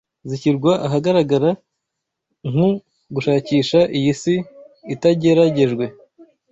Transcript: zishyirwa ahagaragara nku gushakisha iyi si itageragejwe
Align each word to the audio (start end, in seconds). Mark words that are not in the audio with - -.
zishyirwa 0.29 0.71
ahagaragara 0.87 1.49
nku 2.51 2.69
gushakisha 3.13 3.79
iyi 3.97 4.13
si 4.21 4.35
itageragejwe 4.93 5.85